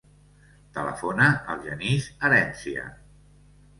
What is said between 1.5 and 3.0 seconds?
al Genís Herencia.